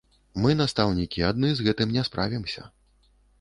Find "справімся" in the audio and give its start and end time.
2.09-2.67